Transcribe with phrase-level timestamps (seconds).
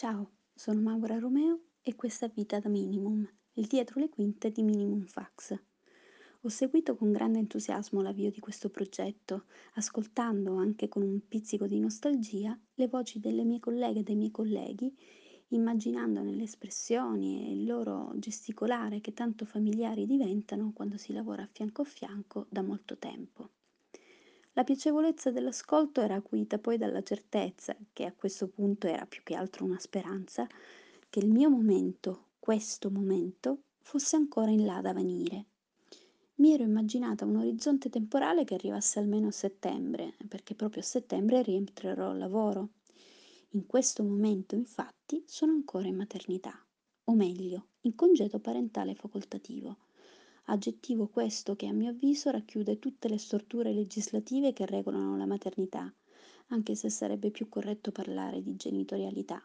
[0.00, 4.62] Ciao, sono Maura Romeo e questa è Vita da Minimum, il dietro le quinte di
[4.62, 5.54] Minimum Fax.
[6.40, 9.44] Ho seguito con grande entusiasmo l'avvio di questo progetto,
[9.74, 14.30] ascoltando anche con un pizzico di nostalgia le voci delle mie colleghe e dei miei
[14.30, 14.90] colleghi,
[15.48, 21.82] immaginando nelle espressioni e il loro gesticolare che tanto familiari diventano quando si lavora fianco
[21.82, 23.50] a fianco da molto tempo.
[24.60, 29.34] La piacevolezza dell'ascolto era acuita poi dalla certezza, che a questo punto era più che
[29.34, 30.46] altro una speranza,
[31.08, 35.46] che il mio momento, questo momento, fosse ancora in là da venire.
[36.34, 41.40] Mi ero immaginata un orizzonte temporale che arrivasse almeno a settembre, perché proprio a settembre
[41.40, 42.72] rientrerò al lavoro.
[43.52, 46.52] In questo momento, infatti, sono ancora in maternità,
[47.04, 49.78] o meglio, in congedo parentale facoltativo
[50.50, 55.92] aggettivo questo che a mio avviso racchiude tutte le storture legislative che regolano la maternità,
[56.48, 59.40] anche se sarebbe più corretto parlare di genitorialità.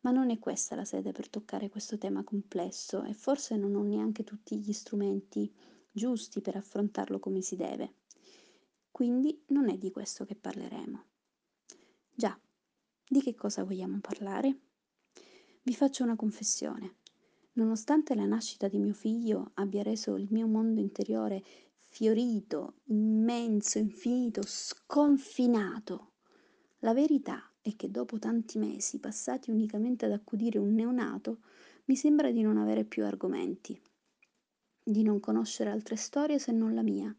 [0.00, 3.82] Ma non è questa la sede per toccare questo tema complesso e forse non ho
[3.82, 5.52] neanche tutti gli strumenti
[5.90, 7.94] giusti per affrontarlo come si deve.
[8.90, 11.04] Quindi non è di questo che parleremo.
[12.12, 12.38] Già,
[13.08, 14.58] di che cosa vogliamo parlare?
[15.62, 16.96] Vi faccio una confessione.
[17.58, 21.42] Nonostante la nascita di mio figlio abbia reso il mio mondo interiore
[21.76, 26.12] fiorito, immenso, infinito, sconfinato,
[26.78, 31.40] la verità è che dopo tanti mesi passati unicamente ad accudire un neonato,
[31.86, 33.76] mi sembra di non avere più argomenti,
[34.80, 37.12] di non conoscere altre storie se non la mia.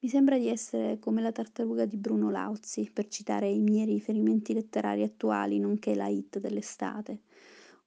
[0.00, 4.54] Mi sembra di essere come la tartaruga di Bruno Lauzi, per citare i miei riferimenti
[4.54, 7.20] letterari attuali, nonché la hit dell'estate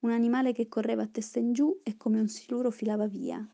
[0.01, 3.45] un animale che correva a testa in giù e come un siluro filava via,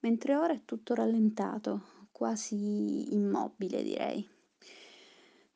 [0.00, 4.28] mentre ora è tutto rallentato, quasi immobile direi.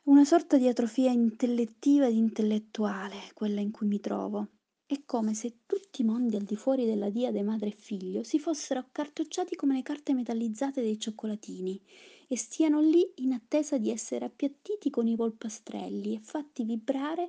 [0.05, 4.51] Una sorta di atrofia intellettiva ed intellettuale, quella in cui mi trovo.
[4.87, 8.39] È come se tutti i mondi al di fuori della diade madre e figlio si
[8.39, 11.83] fossero accartocciati come le carte metallizzate dei cioccolatini
[12.29, 17.29] e stiano lì in attesa di essere appiattiti con i polpastrelli e fatti vibrare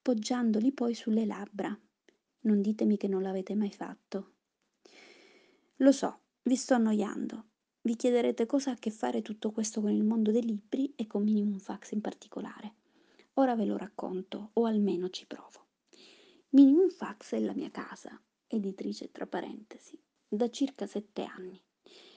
[0.00, 1.76] poggiandoli poi sulle labbra.
[2.44, 4.32] Non ditemi che non l'avete mai fatto.
[5.76, 7.46] Lo so, vi sto annoiando.
[7.80, 11.06] Vi chiederete cosa ha a che fare tutto questo con il mondo dei libri e
[11.06, 12.74] con Minimum Fax in particolare.
[13.34, 15.68] Ora ve lo racconto, o almeno ci provo.
[16.50, 21.58] Minimum Fax è la mia casa, editrice tra parentesi, da circa sette anni.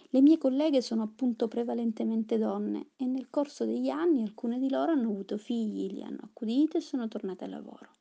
[0.09, 4.91] Le mie colleghe sono appunto prevalentemente donne e nel corso degli anni alcune di loro
[4.91, 7.96] hanno avuto figli, li hanno accuditi e sono tornate al lavoro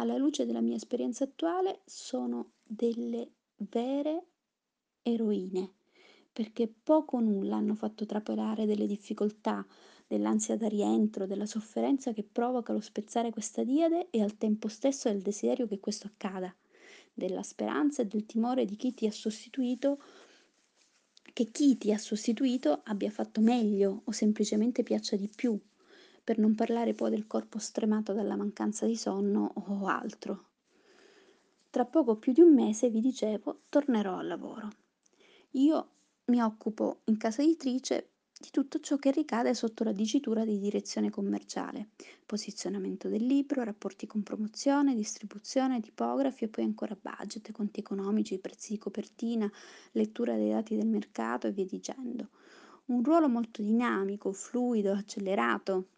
[0.00, 4.24] alla luce della mia esperienza attuale, sono delle vere
[5.02, 5.74] eroine,
[6.32, 9.64] perché poco o nulla hanno fatto trapelare delle difficoltà,
[10.06, 15.10] dell'ansia da rientro, della sofferenza che provoca lo spezzare questa diade e al tempo stesso
[15.10, 16.54] del desiderio che questo accada,
[17.12, 20.02] della speranza e del timore di chi ti ha sostituito
[21.32, 25.56] che chi ti ha sostituito abbia fatto meglio o semplicemente piaccia di più
[26.30, 30.50] per non parlare poi del corpo stremato dalla mancanza di sonno o altro.
[31.70, 34.68] Tra poco più di un mese, vi dicevo, tornerò al lavoro.
[35.54, 35.88] Io
[36.26, 41.10] mi occupo in casa editrice di tutto ciò che ricade sotto la dicitura di direzione
[41.10, 41.88] commerciale,
[42.24, 48.74] posizionamento del libro, rapporti con promozione, distribuzione, tipografi e poi ancora budget, conti economici, prezzi
[48.74, 49.50] di copertina,
[49.94, 52.28] lettura dei dati del mercato e via dicendo.
[52.84, 55.88] Un ruolo molto dinamico, fluido, accelerato,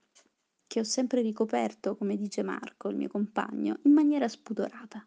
[0.73, 5.07] che ho sempre ricoperto, come dice Marco, il mio compagno, in maniera spudorata.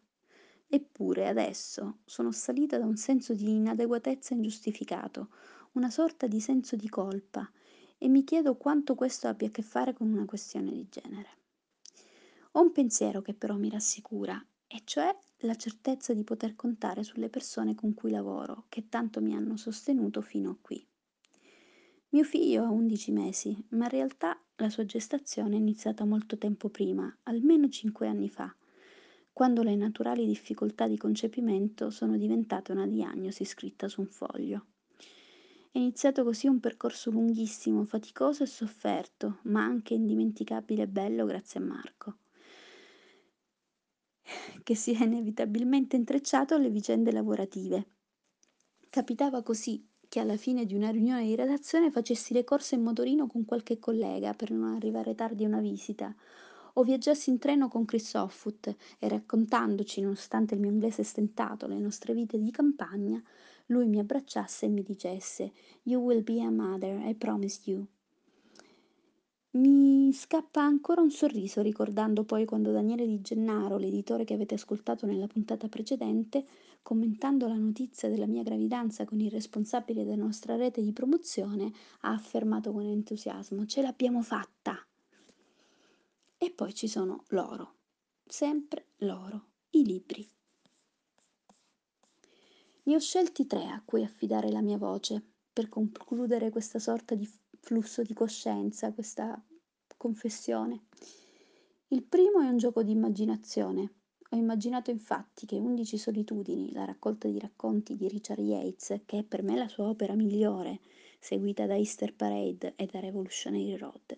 [0.68, 5.30] Eppure adesso sono assalita da un senso di inadeguatezza ingiustificato,
[5.72, 7.50] una sorta di senso di colpa,
[7.98, 11.30] e mi chiedo quanto questo abbia a che fare con una questione di genere.
[12.52, 17.28] Ho un pensiero che però mi rassicura, e cioè la certezza di poter contare sulle
[17.28, 20.86] persone con cui lavoro, che tanto mi hanno sostenuto fino a qui.
[22.10, 26.68] Mio figlio ha 11 mesi, ma in realtà la sua gestazione è iniziata molto tempo
[26.68, 28.54] prima, almeno 5 anni fa,
[29.32, 34.66] quando le naturali difficoltà di concepimento sono diventate una diagnosi scritta su un foglio.
[35.70, 41.60] È iniziato così un percorso lunghissimo, faticoso e sofferto, ma anche indimenticabile e bello grazie
[41.60, 42.16] a Marco,
[44.62, 47.88] che si è inevitabilmente intrecciato alle vicende lavorative.
[48.88, 49.86] Capitava così
[50.16, 53.78] che alla fine di una riunione di redazione facessi le corse in motorino con qualche
[53.78, 56.14] collega per non arrivare tardi a una visita,
[56.72, 61.78] o viaggiassi in treno con Chris Offutt e raccontandoci, nonostante il mio inglese stentato, le
[61.78, 63.22] nostre vite di campagna,
[63.66, 65.52] lui mi abbracciasse e mi dicesse
[65.82, 67.86] You will be a mother, I promise you.
[69.50, 75.04] Mi scappa ancora un sorriso ricordando poi quando Daniele Di Gennaro, l'editore che avete ascoltato
[75.04, 76.46] nella puntata precedente,
[76.86, 81.72] commentando la notizia della mia gravidanza con il responsabile della nostra rete di promozione,
[82.02, 84.86] ha affermato con entusiasmo: Ce l'abbiamo fatta!
[86.38, 87.74] E poi ci sono loro,
[88.24, 90.30] sempre loro, i libri.
[92.84, 95.20] Ne ho scelti tre a cui affidare la mia voce
[95.52, 97.28] per concludere questa sorta di
[97.58, 99.44] flusso di coscienza, questa
[99.96, 100.84] confessione.
[101.88, 103.95] Il primo è un gioco di immaginazione.
[104.30, 109.22] Ho immaginato infatti che Undici solitudini, la raccolta di racconti di Richard Yates, che è
[109.24, 110.80] per me la sua opera migliore,
[111.18, 114.16] seguita da Easter Parade e da Revolutionary Road,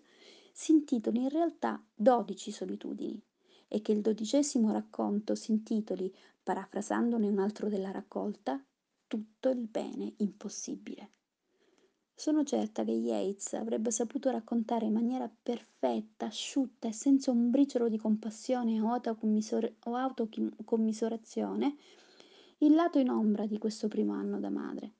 [0.51, 3.19] si intitoli in realtà Dodici solitudini
[3.67, 6.13] e che il dodicesimo racconto si intitoli,
[6.43, 8.63] parafrasandone un altro della raccolta,
[9.07, 11.09] Tutto il bene impossibile.
[12.19, 17.87] Sono certa che Yates avrebbe saputo raccontare in maniera perfetta, asciutta e senza un briciolo
[17.87, 21.77] di compassione o, autocommisor- o autocommisurazione
[22.57, 24.91] il lato in ombra di questo primo anno da madre.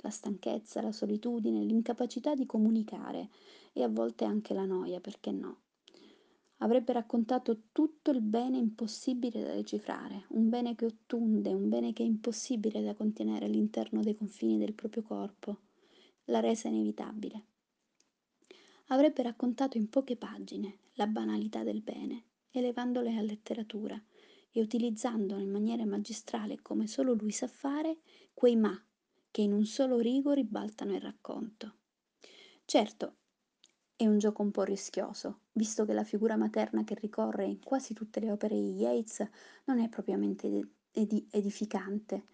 [0.00, 3.30] La stanchezza, la solitudine, l'incapacità di comunicare
[3.72, 5.60] e a volte anche la noia, perché no?
[6.58, 12.02] Avrebbe raccontato tutto il bene impossibile da decifrare, un bene che ottunde, un bene che
[12.02, 15.60] è impossibile da contenere all'interno dei confini del proprio corpo
[16.26, 17.44] la resa inevitabile.
[18.88, 24.00] Avrebbe raccontato in poche pagine la banalità del bene, elevandole a letteratura
[24.50, 27.98] e utilizzando in maniera magistrale, come solo lui sa fare,
[28.32, 28.80] quei ma
[29.30, 31.74] che in un solo rigo ribaltano il racconto.
[32.64, 33.16] Certo,
[33.96, 37.92] è un gioco un po' rischioso, visto che la figura materna che ricorre in quasi
[37.92, 39.28] tutte le opere di Yates
[39.64, 42.26] non è propriamente edificante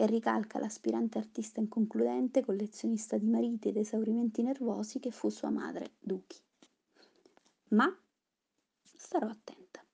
[0.00, 5.90] e ricalca l'aspirante artista inconcludente, collezionista di mariti ed esaurimenti nervosi che fu sua madre,
[5.98, 6.38] Duki.
[7.72, 7.94] Ma
[8.82, 9.84] starò attenta.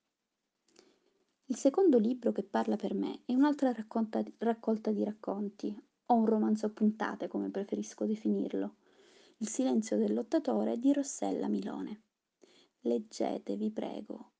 [1.46, 5.76] Il secondo libro che parla per me è un'altra raccolta, raccolta di racconti,
[6.06, 8.76] o un romanzo a puntate, come preferisco definirlo.
[9.38, 12.02] Il silenzio del lottatore di Rossella Milone.
[12.82, 14.34] Leggete, vi prego,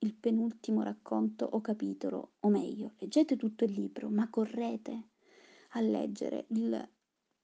[0.00, 5.08] il penultimo racconto o capitolo, o meglio, leggete tutto il libro, ma correte
[5.70, 6.88] a leggere il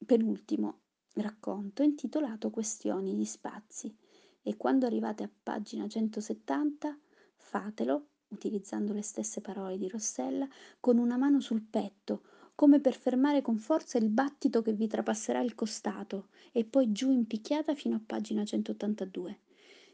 [0.04, 0.80] penultimo
[1.14, 3.94] racconto intitolato Questioni di spazi
[4.42, 6.96] e quando arrivate a pagina 170
[7.36, 10.48] fatelo, utilizzando le stesse parole di Rossella,
[10.80, 12.22] con una mano sul petto,
[12.54, 17.10] come per fermare con forza il battito che vi trapasserà il costato, e poi giù
[17.10, 19.38] in picchiata fino a pagina 182.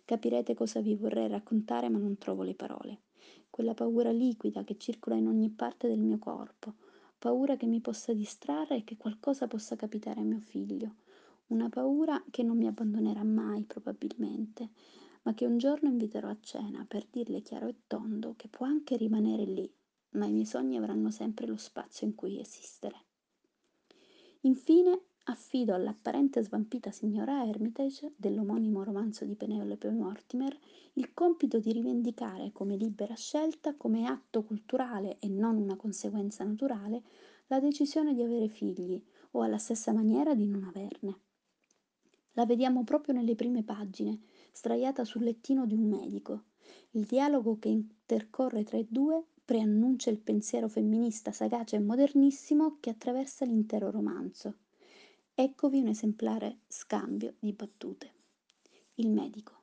[0.05, 3.03] Capirete cosa vi vorrei raccontare, ma non trovo le parole.
[3.49, 6.75] Quella paura liquida che circola in ogni parte del mio corpo,
[7.19, 10.95] paura che mi possa distrarre e che qualcosa possa capitare a mio figlio.
[11.49, 14.71] Una paura che non mi abbandonerà mai, probabilmente,
[15.23, 18.97] ma che un giorno inviterò a cena per dirle chiaro e tondo che può anche
[18.97, 19.71] rimanere lì,
[20.11, 23.05] ma i miei sogni avranno sempre lo spazio in cui esistere.
[24.43, 30.57] Infine, affido all'apparente svampita signora Hermitage, dell'omonimo romanzo di Penelope Mortimer,
[30.95, 37.03] il compito di rivendicare come libera scelta, come atto culturale e non una conseguenza naturale,
[37.47, 41.19] la decisione di avere figli o alla stessa maniera di non averne.
[42.33, 44.21] La vediamo proprio nelle prime pagine,
[44.53, 46.45] straiata sul lettino di un medico.
[46.91, 52.91] Il dialogo che intercorre tra i due preannuncia il pensiero femminista sagace e modernissimo che
[52.91, 54.55] attraversa l'intero romanzo.
[55.43, 58.13] Eccovi un esemplare scambio di battute.
[58.97, 59.63] Il medico.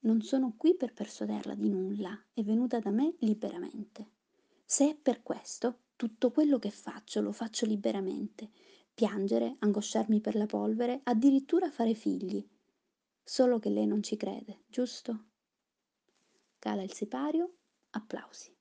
[0.00, 4.10] Non sono qui per persuaderla di nulla, è venuta da me liberamente.
[4.66, 8.50] Se è per questo, tutto quello che faccio lo faccio liberamente.
[8.92, 12.46] Piangere, angosciarmi per la polvere, addirittura fare figli.
[13.24, 15.28] Solo che lei non ci crede, giusto?
[16.58, 17.54] Cala il sipario,
[17.92, 18.57] applausi.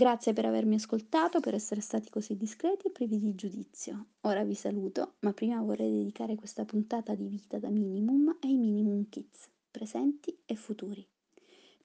[0.00, 4.06] Grazie per avermi ascoltato, per essere stati così discreti e privi di giudizio.
[4.22, 9.10] Ora vi saluto, ma prima vorrei dedicare questa puntata di vita da minimum ai minimum
[9.10, 11.06] kids, presenti e futuri.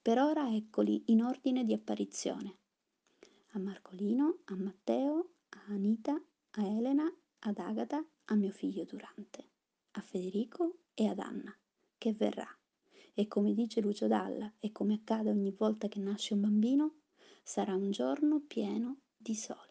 [0.00, 2.56] Per ora eccoli in ordine di apparizione.
[3.48, 6.18] A Marcolino, a Matteo, a Anita,
[6.52, 9.44] a Elena, ad Agata, a mio figlio Durante,
[9.90, 11.54] a Federico e ad Anna,
[11.98, 12.48] che verrà.
[13.12, 16.94] E come dice Lucio Dalla e come accade ogni volta che nasce un bambino,
[17.48, 19.65] sarà un giorno pieno di sole.